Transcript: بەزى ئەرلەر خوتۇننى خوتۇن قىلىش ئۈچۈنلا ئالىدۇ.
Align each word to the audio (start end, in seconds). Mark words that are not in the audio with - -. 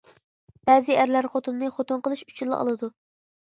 بەزى 0.69 0.95
ئەرلەر 1.03 1.29
خوتۇننى 1.35 1.71
خوتۇن 1.77 2.05
قىلىش 2.11 2.27
ئۈچۈنلا 2.27 2.61
ئالىدۇ. 2.61 2.95